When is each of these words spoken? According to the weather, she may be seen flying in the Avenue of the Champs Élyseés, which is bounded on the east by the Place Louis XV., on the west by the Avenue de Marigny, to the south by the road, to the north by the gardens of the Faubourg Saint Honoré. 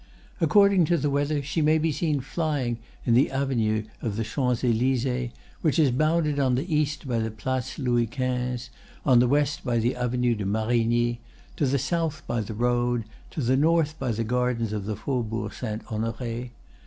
According 0.39 0.85
to 0.85 0.97
the 0.97 1.11
weather, 1.11 1.43
she 1.43 1.61
may 1.61 1.77
be 1.77 1.91
seen 1.91 2.21
flying 2.21 2.79
in 3.05 3.13
the 3.13 3.29
Avenue 3.29 3.83
of 4.01 4.15
the 4.15 4.23
Champs 4.23 4.63
Élyseés, 4.63 5.29
which 5.61 5.77
is 5.77 5.91
bounded 5.91 6.39
on 6.39 6.55
the 6.55 6.73
east 6.75 7.07
by 7.07 7.19
the 7.19 7.29
Place 7.29 7.77
Louis 7.77 8.07
XV., 8.07 8.71
on 9.05 9.19
the 9.19 9.27
west 9.27 9.63
by 9.63 9.77
the 9.77 9.95
Avenue 9.95 10.33
de 10.33 10.43
Marigny, 10.43 11.19
to 11.55 11.67
the 11.67 11.77
south 11.77 12.23
by 12.25 12.41
the 12.41 12.55
road, 12.55 13.03
to 13.29 13.41
the 13.41 13.55
north 13.55 13.99
by 13.99 14.11
the 14.11 14.23
gardens 14.23 14.73
of 14.73 14.85
the 14.87 14.95
Faubourg 14.95 15.53
Saint 15.53 15.85
Honoré. 15.85 16.49